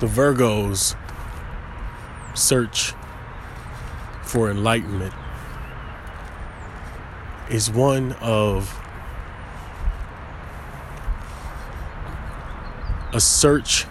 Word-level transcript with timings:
The 0.00 0.06
Virgos 0.06 0.96
search 2.34 2.94
for 4.22 4.50
enlightenment 4.50 5.12
is 7.50 7.70
one 7.70 8.12
of 8.12 8.80
a 13.12 13.20
search 13.20 13.84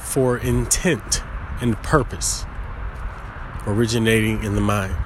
for 0.00 0.38
intent 0.38 1.22
and 1.60 1.80
purpose 1.84 2.44
originating 3.64 4.42
in 4.42 4.56
the 4.56 4.60
mind. 4.60 4.96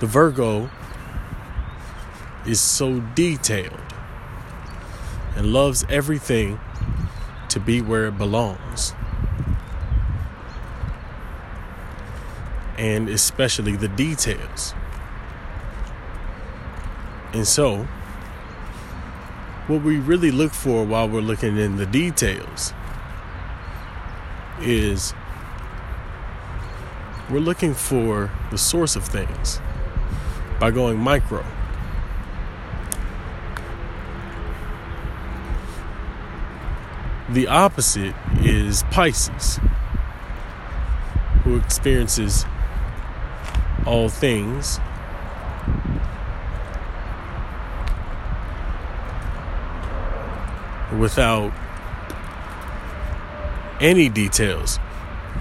The 0.00 0.06
Virgo 0.06 0.68
is 2.44 2.60
so 2.60 3.00
detailed 3.00 3.80
and 5.36 5.52
loves 5.52 5.84
everything 5.88 6.58
to 7.48 7.60
be 7.60 7.80
where 7.80 8.06
it 8.06 8.18
belongs. 8.18 8.94
And 12.78 13.08
especially 13.08 13.76
the 13.76 13.88
details. 13.88 14.74
And 17.32 17.46
so, 17.46 17.86
what 19.66 19.82
we 19.82 19.98
really 19.98 20.30
look 20.30 20.52
for 20.52 20.84
while 20.84 21.08
we're 21.08 21.20
looking 21.20 21.56
in 21.56 21.76
the 21.76 21.86
details 21.86 22.72
is 24.60 25.14
we're 27.30 27.38
looking 27.38 27.74
for 27.74 28.30
the 28.50 28.58
source 28.58 28.96
of 28.96 29.04
things 29.04 29.60
by 30.58 30.70
going 30.70 30.98
micro. 30.98 31.44
The 37.30 37.46
opposite 37.46 38.16
is 38.40 38.82
Pisces, 38.90 39.60
who 41.44 41.56
experiences 41.58 42.44
all 43.86 44.08
things 44.08 44.80
without 50.98 51.52
any 53.80 54.08
details. 54.08 54.80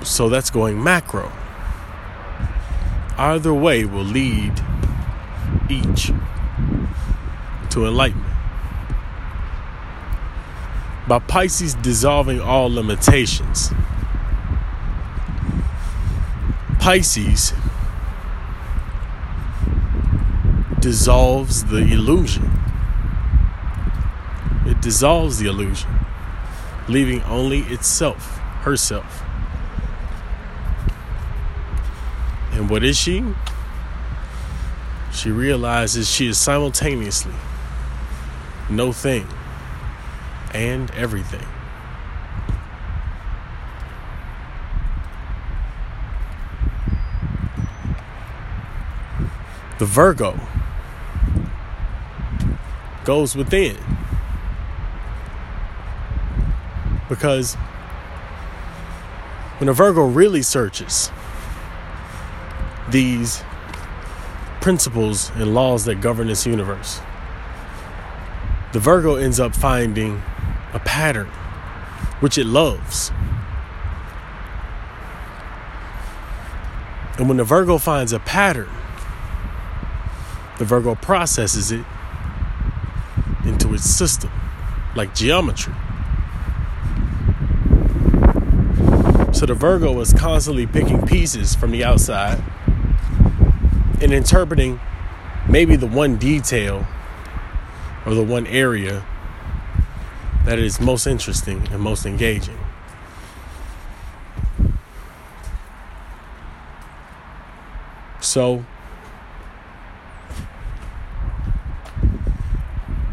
So 0.03 0.29
that's 0.29 0.51
going 0.51 0.83
macro. 0.83 1.31
Either 3.17 3.53
way 3.53 3.83
will 3.85 4.03
lead 4.03 4.53
each 5.69 6.11
to 7.71 7.85
enlightenment. 7.87 8.38
By 11.09 11.17
Pisces 11.17 11.73
dissolving 11.73 12.39
all 12.39 12.69
limitations, 12.69 13.71
Pisces 16.79 17.51
dissolves 20.79 21.65
the 21.65 21.79
illusion 21.79 22.49
it 24.69 24.79
dissolves 24.81 25.39
the 25.39 25.47
illusion, 25.49 25.89
leaving 26.87 27.23
only 27.23 27.61
itself, 27.61 28.37
herself. 28.61 29.23
And 32.51 32.69
what 32.69 32.83
is 32.83 32.95
she? 32.95 33.25
She 35.11 35.31
realizes 35.31 36.07
she 36.07 36.27
is 36.27 36.37
simultaneously 36.37 37.33
no 38.69 38.91
thing 38.91 39.27
and 40.53 40.91
everything. 40.91 41.45
The 49.79 49.85
Virgo 49.85 50.37
goes 53.05 53.35
within. 53.35 53.77
Because 57.07 57.55
when 59.57 59.69
a 59.69 59.73
Virgo 59.73 60.05
really 60.05 60.41
searches 60.41 61.11
these 62.89 63.41
principles 64.61 65.31
and 65.35 65.53
laws 65.53 65.85
that 65.85 66.01
govern 66.01 66.27
this 66.27 66.45
universe, 66.45 66.99
the 68.73 68.79
Virgo 68.79 69.15
ends 69.15 69.39
up 69.39 69.55
finding 69.55 70.21
a 70.73 70.79
pattern 70.79 71.27
which 72.19 72.37
it 72.37 72.45
loves. 72.45 73.11
And 77.17 77.27
when 77.27 77.37
the 77.37 77.43
Virgo 77.43 77.77
finds 77.77 78.13
a 78.13 78.19
pattern, 78.19 78.69
the 80.57 80.65
Virgo 80.65 80.95
processes 80.95 81.71
it 81.71 81.85
into 83.45 83.73
its 83.73 83.89
system, 83.89 84.31
like 84.95 85.15
geometry. 85.15 85.73
So 89.33 89.45
the 89.45 89.53
Virgo 89.53 89.99
is 90.01 90.13
constantly 90.13 90.67
picking 90.67 91.05
pieces 91.05 91.55
from 91.55 91.71
the 91.71 91.83
outside 91.83 92.43
and 94.01 94.13
interpreting 94.13 94.79
maybe 95.47 95.75
the 95.75 95.87
one 95.87 96.17
detail 96.17 96.85
or 98.05 98.13
the 98.13 98.23
one 98.23 98.47
area 98.47 99.05
that 100.49 100.57
is 100.57 100.81
most 100.81 101.05
interesting 101.05 101.61
and 101.71 101.79
most 101.79 102.07
engaging. 102.07 102.57
So, 108.19 108.65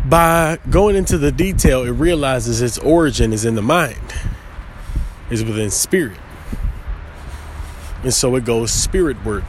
by 0.07 0.59
going 0.71 0.97
into 0.97 1.19
the 1.19 1.31
detail, 1.31 1.83
it 1.83 1.91
realizes 1.91 2.63
its 2.63 2.79
origin 2.79 3.35
is 3.35 3.45
in 3.45 3.55
the 3.55 3.61
mind 3.61 4.15
is 5.29 5.45
within 5.45 5.71
spirit. 5.71 6.17
And 8.03 8.15
so 8.15 8.35
it 8.37 8.47
goes 8.47 8.73
spiritward 8.73 9.45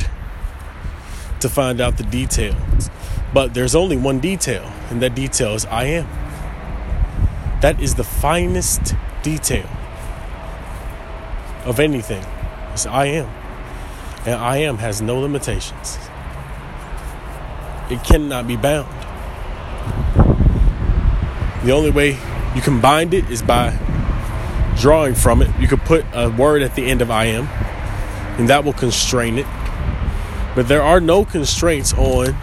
to 1.40 1.48
find 1.48 1.80
out 1.80 1.96
the 1.96 2.04
details. 2.04 2.90
But 3.34 3.54
there's 3.54 3.76
only 3.76 3.96
one 3.96 4.20
detail, 4.20 4.74
and 4.90 5.02
that 5.02 5.16
detail 5.16 5.54
is 5.54 5.66
I 5.68 5.86
am. 5.86 6.27
That 7.62 7.82
is 7.82 7.96
the 7.96 8.04
finest 8.04 8.94
detail 9.24 9.68
of 11.66 11.80
anything. 11.80 12.24
It's 12.74 12.86
I 12.86 13.06
am. 13.06 13.30
And 14.26 14.36
I 14.36 14.58
am 14.58 14.78
has 14.78 15.02
no 15.02 15.20
limitations. 15.20 15.98
It 17.90 18.04
cannot 18.04 18.48
be 18.48 18.56
bound. 18.56 18.92
The 21.64 21.72
only 21.72 21.92
way 21.92 22.10
you 22.56 22.62
can 22.62 22.80
bind 22.80 23.14
it 23.14 23.30
is 23.30 23.42
by 23.42 23.78
drawing 24.78 25.16
from 25.16 25.42
it. 25.42 25.50
You 25.60 25.68
could 25.68 25.82
put 25.82 26.06
a 26.14 26.30
word 26.30 26.62
at 26.62 26.76
the 26.76 26.86
end 26.86 27.02
of 27.02 27.10
I 27.10 27.26
am, 27.26 27.48
and 28.40 28.50
that 28.50 28.64
will 28.64 28.74
constrain 28.74 29.38
it. 29.38 29.48
But 30.56 30.68
there 30.68 30.84
are 30.84 31.00
no 31.00 31.26
constraints 31.26 31.94
on 31.94 32.36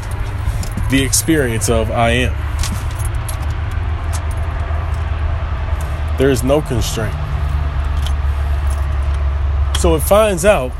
the 0.90 1.02
experience 1.02 1.68
of 1.68 1.90
I 1.90 2.10
am. 2.10 2.53
There 6.18 6.30
is 6.30 6.42
no 6.44 6.62
constraint. 6.62 7.14
So 9.80 9.94
it 9.96 10.00
finds 10.00 10.44
out 10.44 10.72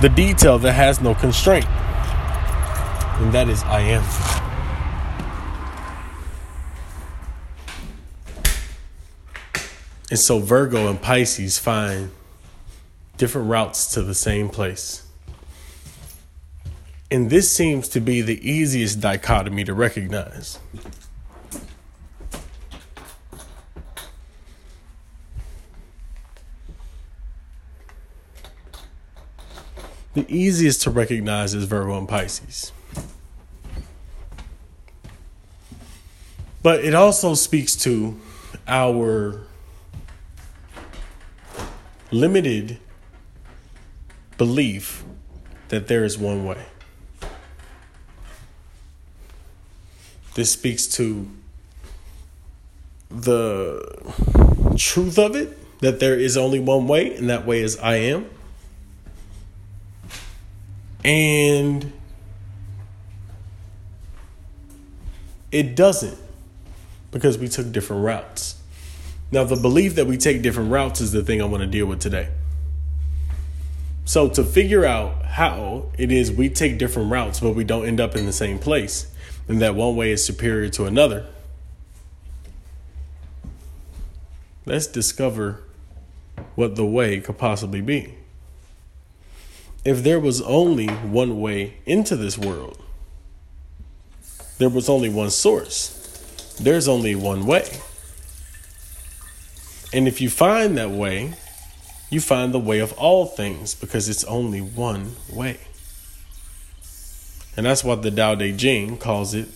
the 0.00 0.08
detail 0.08 0.58
that 0.58 0.72
has 0.72 1.00
no 1.00 1.14
constraint, 1.14 1.66
and 1.66 3.32
that 3.32 3.48
is 3.48 3.62
I 3.62 3.80
am. 3.80 4.02
And 10.10 10.18
so 10.18 10.40
Virgo 10.40 10.90
and 10.90 11.00
Pisces 11.00 11.58
find 11.58 12.10
different 13.16 13.48
routes 13.48 13.94
to 13.94 14.02
the 14.02 14.14
same 14.14 14.48
place. 14.48 15.06
And 17.10 17.30
this 17.30 17.50
seems 17.50 17.88
to 17.90 18.00
be 18.00 18.20
the 18.20 18.38
easiest 18.46 19.00
dichotomy 19.00 19.64
to 19.64 19.72
recognize. 19.72 20.58
The 30.14 30.26
easiest 30.28 30.82
to 30.82 30.90
recognize 30.90 31.54
is 31.54 31.64
Virgo 31.64 31.96
and 31.96 32.08
Pisces. 32.08 32.72
But 36.62 36.84
it 36.84 36.94
also 36.94 37.34
speaks 37.34 37.74
to 37.76 38.20
our 38.68 39.40
limited 42.10 42.78
belief 44.36 45.04
that 45.68 45.88
there 45.88 46.04
is 46.04 46.18
one 46.18 46.44
way. 46.44 46.66
This 50.34 50.52
speaks 50.52 50.86
to 50.88 51.28
the 53.10 53.82
truth 54.76 55.18
of 55.18 55.36
it 55.36 55.80
that 55.80 56.00
there 56.00 56.18
is 56.18 56.36
only 56.36 56.60
one 56.60 56.86
way, 56.86 57.14
and 57.16 57.28
that 57.28 57.44
way 57.44 57.60
is 57.60 57.78
I 57.78 57.96
am. 57.96 58.26
And 61.04 61.92
it 65.50 65.74
doesn't 65.74 66.18
because 67.10 67.38
we 67.38 67.48
took 67.48 67.72
different 67.72 68.04
routes. 68.04 68.60
Now, 69.30 69.44
the 69.44 69.56
belief 69.56 69.94
that 69.94 70.06
we 70.06 70.16
take 70.16 70.42
different 70.42 70.70
routes 70.70 71.00
is 71.00 71.12
the 71.12 71.22
thing 71.22 71.40
I 71.40 71.46
want 71.46 71.62
to 71.62 71.66
deal 71.66 71.86
with 71.86 72.00
today. 72.00 72.28
So, 74.04 74.28
to 74.28 74.44
figure 74.44 74.84
out 74.84 75.24
how 75.24 75.86
it 75.96 76.12
is 76.12 76.30
we 76.30 76.48
take 76.48 76.78
different 76.78 77.10
routes, 77.10 77.40
but 77.40 77.54
we 77.54 77.64
don't 77.64 77.86
end 77.86 78.00
up 78.00 78.14
in 78.14 78.26
the 78.26 78.32
same 78.32 78.58
place, 78.58 79.10
and 79.48 79.62
that 79.62 79.74
one 79.74 79.96
way 79.96 80.10
is 80.10 80.24
superior 80.24 80.68
to 80.70 80.84
another, 80.84 81.26
let's 84.66 84.86
discover 84.86 85.62
what 86.54 86.76
the 86.76 86.84
way 86.84 87.20
could 87.20 87.38
possibly 87.38 87.80
be. 87.80 88.14
If 89.84 90.04
there 90.04 90.20
was 90.20 90.40
only 90.42 90.86
one 90.86 91.40
way 91.40 91.78
into 91.86 92.14
this 92.14 92.38
world, 92.38 92.80
there 94.58 94.68
was 94.68 94.88
only 94.88 95.08
one 95.08 95.30
source, 95.30 96.56
there's 96.60 96.86
only 96.86 97.16
one 97.16 97.46
way. 97.46 97.80
And 99.92 100.06
if 100.06 100.20
you 100.20 100.30
find 100.30 100.78
that 100.78 100.90
way, 100.90 101.34
you 102.10 102.20
find 102.20 102.54
the 102.54 102.60
way 102.60 102.78
of 102.78 102.92
all 102.92 103.26
things 103.26 103.74
because 103.74 104.08
it's 104.08 104.24
only 104.24 104.60
one 104.60 105.16
way. 105.28 105.58
And 107.56 107.66
that's 107.66 107.82
what 107.82 108.02
the 108.02 108.10
Tao 108.10 108.34
Te 108.36 108.56
Ching 108.56 108.96
calls 108.98 109.34
it. 109.34 109.48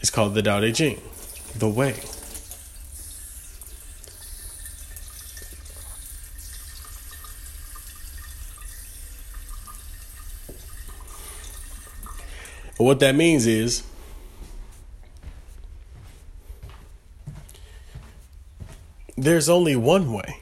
It's 0.00 0.10
called 0.10 0.34
the 0.34 0.42
Tao 0.42 0.60
Te 0.60 0.72
Ching, 0.72 1.00
the 1.54 1.68
way. 1.68 2.00
What 12.84 13.00
that 13.00 13.14
means 13.14 13.46
is 13.46 13.82
there's 19.16 19.48
only 19.48 19.76
one 19.76 20.12
way. 20.12 20.40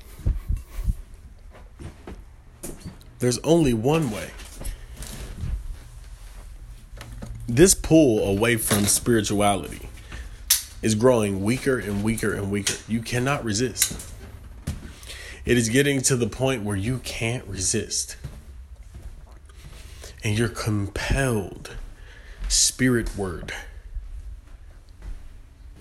There's 3.20 3.38
only 3.38 3.72
one 3.72 4.10
way. 4.10 4.30
This 7.48 7.74
pull 7.74 8.26
away 8.26 8.56
from 8.56 8.84
spirituality 8.84 9.88
is 10.82 10.94
growing 10.94 11.42
weaker 11.42 11.78
and 11.78 12.02
weaker 12.02 12.34
and 12.34 12.50
weaker. 12.50 12.74
You 12.88 13.00
cannot 13.00 13.44
resist. 13.44 14.12
It 15.44 15.56
is 15.56 15.68
getting 15.68 16.00
to 16.02 16.16
the 16.16 16.26
point 16.26 16.64
where 16.64 16.76
you 16.76 16.98
can't 16.98 17.46
resist. 17.46 18.16
And 20.24 20.36
you're 20.38 20.48
compelled 20.48 21.76
spiritward. 22.48 23.52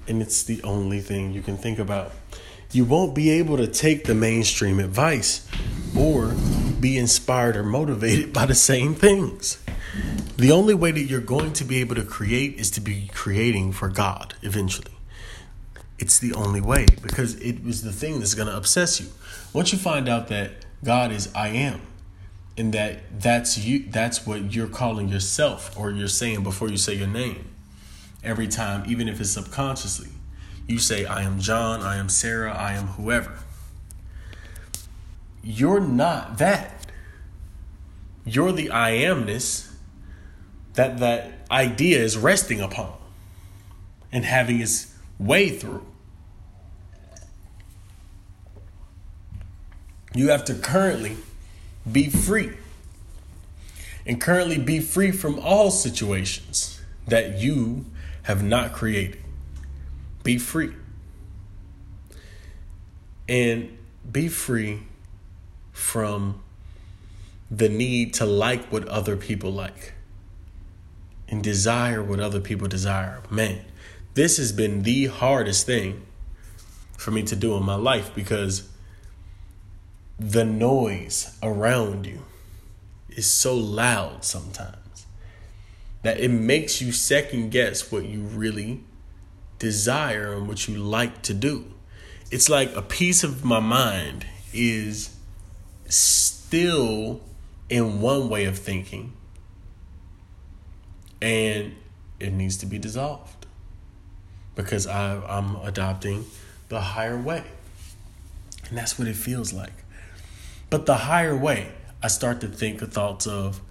And 0.08 0.22
it's 0.22 0.44
the 0.44 0.62
only 0.64 1.00
thing 1.00 1.34
you 1.34 1.42
can 1.42 1.58
think 1.58 1.80
about. 1.80 2.12
You 2.72 2.86
won't 2.86 3.14
be 3.14 3.30
able 3.30 3.58
to 3.58 3.68
take 3.68 4.06
the 4.06 4.16
mainstream 4.16 4.80
advice 4.80 5.48
or 5.98 6.36
be 6.80 6.98
inspired 6.98 7.56
or 7.56 7.64
motivated 7.64 8.34
by 8.34 8.46
the 8.46 8.56
same 8.56 8.96
things. 8.96 9.64
The 10.38 10.52
only 10.52 10.74
way 10.74 10.92
that 10.92 11.04
you're 11.04 11.22
going 11.22 11.54
to 11.54 11.64
be 11.64 11.80
able 11.80 11.96
to 11.96 12.04
create 12.04 12.56
is 12.56 12.72
to 12.72 12.82
be 12.82 13.10
creating 13.14 13.74
for 13.74 13.90
God 13.90 14.34
eventually. 14.42 14.92
It's 16.00 16.18
the 16.18 16.34
only 16.34 16.60
way 16.60 16.88
because 17.02 17.36
it 17.40 17.64
was 17.64 17.84
the 17.84 17.92
thing 17.92 18.20
that's 18.20 18.34
going 18.34 18.48
to 18.48 18.58
obsess 18.58 19.00
you. 19.00 19.08
Once 19.54 19.72
you 19.72 19.78
find 19.78 20.10
out 20.10 20.28
that 20.30 20.66
God 20.84 21.12
is 21.12 21.32
I 21.36 21.50
am, 21.50 21.80
and 22.58 22.74
that 22.74 23.22
that's 23.22 23.58
you 23.58 23.86
that's 23.90 24.28
what 24.28 24.54
you're 24.54 24.68
calling 24.68 25.10
yourself 25.10 25.78
or 25.78 25.92
you're 25.92 26.08
saying 26.08 26.44
before 26.44 26.70
you 26.70 26.78
say 26.78 26.94
your 26.94 27.08
name. 27.08 27.50
Every 28.24 28.48
time 28.48 28.84
even 28.88 29.08
if 29.08 29.20
it's 29.20 29.32
subconsciously 29.32 30.10
you 30.66 30.80
say 30.80 31.06
i 31.06 31.24
am 31.24 31.40
john 31.40 31.82
i 31.82 31.98
am 31.98 32.10
sarah 32.10 32.54
i 32.54 32.74
am 32.74 32.88
whoever. 32.88 33.34
You're 35.44 35.82
not 35.82 36.38
that. 36.38 36.86
You're 38.26 38.54
the 38.54 38.70
i 38.72 38.92
amness 38.92 39.72
that 40.76 41.00
that 41.00 41.32
idea 41.52 42.00
is 42.00 42.18
resting 42.18 42.62
upon 42.62 42.94
and 44.12 44.26
having 44.26 44.60
its 44.60 44.96
way 45.20 45.50
through. 45.50 45.86
You 50.16 50.30
have 50.30 50.46
to 50.46 50.54
currently 50.54 51.18
be 51.90 52.10
free. 52.10 52.52
And 54.06 54.20
currently 54.20 54.58
be 54.58 54.80
free 54.80 55.12
from 55.12 55.40
all 55.40 55.72
situations 55.72 56.82
that 57.08 57.40
you 57.40 57.86
have 58.24 58.44
not 58.44 58.74
created. 58.74 59.22
Be 60.24 60.38
free. 60.38 60.74
And 63.28 63.78
be 64.10 64.28
free 64.28 64.82
from 65.72 66.42
the 67.50 67.70
need 67.70 68.14
to 68.16 68.26
like 68.26 68.72
what 68.72 68.88
other 68.88 69.16
people 69.16 69.52
like 69.52 69.94
and 71.28 71.44
desire 71.44 72.02
what 72.04 72.20
other 72.20 72.40
people 72.40 72.68
desire. 72.68 73.22
Man, 73.30 73.62
this 74.14 74.38
has 74.38 74.52
been 74.52 74.84
the 74.84 75.08
hardest 75.08 75.66
thing 75.66 76.06
for 76.98 77.12
me 77.12 77.24
to 77.24 77.36
do 77.36 77.56
in 77.56 77.64
my 77.64 77.76
life 77.76 78.14
because 78.14 78.70
the 80.20 80.46
noise 80.46 81.38
around 81.42 82.06
you 82.06 82.20
is 83.10 83.26
so 83.26 83.56
loud 83.56 84.24
sometimes 84.24 85.06
that 86.04 86.20
it 86.20 86.30
makes 86.30 86.82
you 86.82 86.92
second 86.92 87.50
guess 87.50 87.92
what 87.92 88.06
you 88.06 88.22
really 88.22 88.84
desire 89.60 90.34
and 90.34 90.48
what 90.48 90.68
you 90.68 90.76
like 90.76 91.22
to 91.24 91.34
do. 91.34 91.66
It's 92.30 92.50
like 92.50 92.76
a 92.76 92.82
piece 92.82 93.24
of 93.24 93.46
my 93.46 93.60
mind 93.60 94.26
is 94.54 95.16
still 95.88 97.22
in 97.70 98.02
one 98.02 98.30
way 98.30 98.46
of 98.46 98.58
thinking 98.58 99.14
and 101.22 101.76
it 102.20 102.34
needs 102.34 102.58
to 102.58 102.66
be 102.66 102.78
dissolved 102.78 103.46
because 104.56 104.86
I, 104.86 105.16
I'm 105.26 105.56
adopting 105.58 106.26
the 106.70 106.82
higher 106.82 107.18
way. 107.18 107.44
And 108.68 108.78
that's 108.78 109.00
what 109.00 109.08
it 109.08 109.16
feels 109.16 109.54
like. 109.54 109.83
But 110.74 110.88
the 110.88 110.96
higher 110.96 111.38
way, 111.38 111.72
I 112.02 112.08
start 112.08 112.42
to 112.42 112.48
think 112.48 112.82
of 112.82 112.92
thoughts 112.92 113.28
of, 113.28 113.62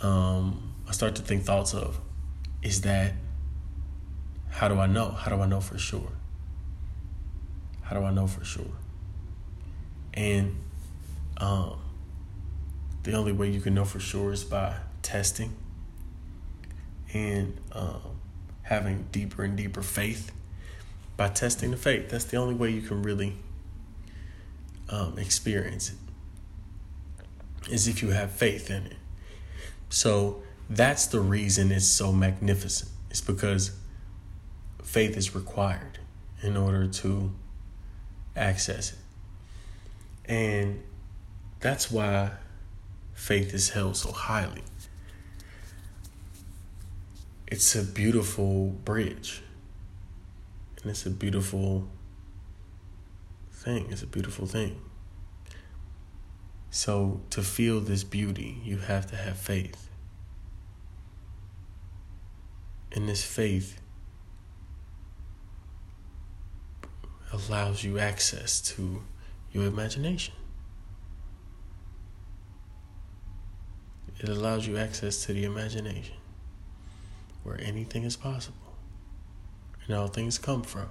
um, 0.00 0.74
I 0.88 0.92
start 0.92 1.16
to 1.16 1.22
think 1.22 1.42
thoughts 1.42 1.74
of, 1.74 1.98
is 2.62 2.82
that, 2.82 3.14
how 4.50 4.68
do 4.68 4.78
I 4.78 4.86
know? 4.86 5.10
How 5.10 5.34
do 5.34 5.42
I 5.42 5.46
know 5.46 5.60
for 5.60 5.76
sure? 5.76 6.12
How 7.82 7.98
do 7.98 8.04
I 8.04 8.12
know 8.12 8.28
for 8.28 8.44
sure? 8.44 8.76
And 10.14 10.54
um, 11.38 11.80
the 13.02 13.14
only 13.14 13.32
way 13.32 13.50
you 13.50 13.60
can 13.60 13.74
know 13.74 13.84
for 13.84 13.98
sure 13.98 14.30
is 14.30 14.44
by 14.44 14.76
testing 15.02 15.52
and 17.12 17.58
um, 17.72 18.20
having 18.62 19.08
deeper 19.10 19.42
and 19.42 19.56
deeper 19.56 19.82
faith 19.82 20.30
by 21.16 21.28
testing 21.28 21.72
the 21.72 21.76
faith. 21.76 22.08
That's 22.08 22.26
the 22.26 22.36
only 22.36 22.54
way 22.54 22.70
you 22.70 22.82
can 22.82 23.02
really 23.02 23.32
um, 24.88 25.18
experience 25.18 25.90
it 25.90 26.05
is 27.70 27.88
if 27.88 28.02
you 28.02 28.10
have 28.10 28.30
faith 28.30 28.70
in 28.70 28.86
it. 28.86 28.96
So 29.88 30.42
that's 30.68 31.06
the 31.06 31.20
reason 31.20 31.70
it's 31.70 31.86
so 31.86 32.12
magnificent. 32.12 32.90
It's 33.10 33.20
because 33.20 33.72
faith 34.82 35.16
is 35.16 35.34
required 35.34 35.98
in 36.42 36.56
order 36.56 36.86
to 36.86 37.32
access 38.34 38.92
it. 38.92 38.98
And 40.28 40.82
that's 41.60 41.90
why 41.90 42.32
faith 43.14 43.54
is 43.54 43.70
held 43.70 43.96
so 43.96 44.12
highly. 44.12 44.62
It's 47.46 47.74
a 47.76 47.82
beautiful 47.82 48.68
bridge. 48.84 49.42
And 50.82 50.90
it's 50.90 51.06
a 51.06 51.10
beautiful 51.10 51.88
thing. 53.52 53.86
It's 53.90 54.02
a 54.02 54.06
beautiful 54.06 54.46
thing. 54.46 54.80
So, 56.76 57.22
to 57.30 57.40
feel 57.40 57.80
this 57.80 58.04
beauty, 58.04 58.60
you 58.62 58.76
have 58.76 59.06
to 59.06 59.16
have 59.16 59.38
faith. 59.38 59.88
And 62.92 63.08
this 63.08 63.24
faith 63.24 63.80
allows 67.32 67.82
you 67.82 67.98
access 67.98 68.60
to 68.74 69.02
your 69.52 69.64
imagination. 69.64 70.34
It 74.20 74.28
allows 74.28 74.66
you 74.66 74.76
access 74.76 75.24
to 75.24 75.32
the 75.32 75.44
imagination 75.44 76.16
where 77.42 77.58
anything 77.58 78.02
is 78.02 78.16
possible 78.16 78.74
and 79.86 79.96
all 79.96 80.08
things 80.08 80.36
come 80.36 80.62
from. 80.62 80.90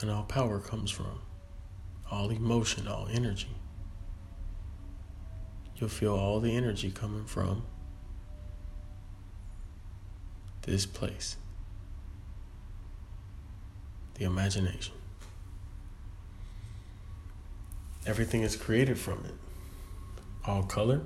and 0.00 0.10
all 0.12 0.22
power 0.22 0.60
comes 0.60 0.90
from, 0.90 1.18
all 2.10 2.30
emotion, 2.30 2.86
all 2.88 3.08
energy. 3.10 3.48
You'll 5.76 5.90
feel 5.90 6.14
all 6.14 6.40
the 6.40 6.56
energy 6.56 6.90
coming 6.90 7.24
from 7.24 7.64
this 10.62 10.86
place 10.86 11.36
the 14.14 14.24
imagination. 14.24 14.94
Everything 18.06 18.42
is 18.42 18.54
created 18.56 18.98
from 18.98 19.24
it. 19.24 19.34
All 20.46 20.62
color. 20.62 21.00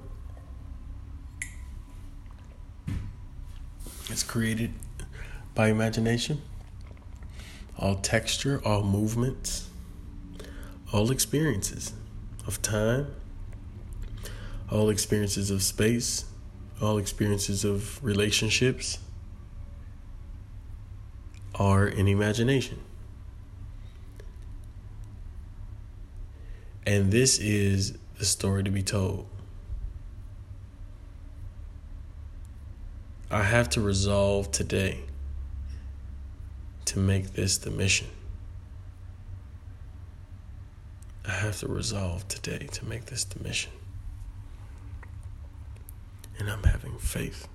It's 4.11 4.23
created 4.23 4.73
by 5.55 5.69
imagination. 5.69 6.43
All 7.79 7.95
texture, 7.97 8.61
all 8.65 8.83
movements, 8.83 9.68
all 10.93 11.11
experiences 11.11 11.93
of 12.47 12.63
time, 12.63 13.15
all 14.71 14.89
experiences 14.89 15.51
of 15.51 15.63
space, 15.63 16.25
all 16.81 16.99
experiences 16.99 17.65
of 17.65 18.03
relationships 18.03 18.99
are 21.55 21.87
in 21.87 22.09
imagination. 22.09 22.79
And 26.87 27.11
this 27.13 27.39
is 27.39 27.99
the 28.19 28.25
story 28.25 28.65
to 28.65 28.71
be 28.71 28.83
told. 28.83 29.27
I 33.31 33.43
have 33.43 33.69
to 33.71 33.81
resolve 33.83 34.51
today 34.53 35.01
to 36.87 36.99
make 36.99 37.35
this 37.35 37.59
the 37.59 37.71
mission. 37.71 38.07
I 41.27 41.33
have 41.49 41.61
to 41.61 41.67
resolve 41.67 42.29
today 42.29 42.69
to 42.71 42.85
make 42.85 43.07
this 43.07 43.25
the 43.25 43.43
mission. 43.43 43.73
And 46.39 46.51
I'm 46.51 46.63
having 46.63 46.99
faith. 46.99 47.49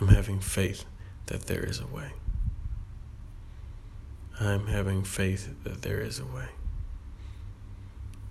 I'm 0.00 0.06
having 0.06 0.38
faith 0.38 0.84
that 1.26 1.48
there 1.48 1.64
is 1.64 1.80
a 1.80 1.88
way. 1.88 2.12
I'm 4.38 4.68
having 4.68 5.02
faith 5.02 5.52
that 5.64 5.82
there 5.82 6.00
is 6.00 6.20
a 6.20 6.24
way. 6.24 6.50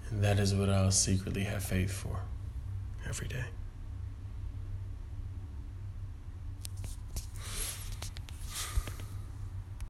And 0.10 0.24
that 0.24 0.40
is 0.40 0.56
what 0.56 0.70
I'll 0.70 0.92
secretly 0.92 1.44
have 1.44 1.62
faith 1.62 1.92
for 1.92 2.22
every 3.06 3.28
day. 3.28 3.46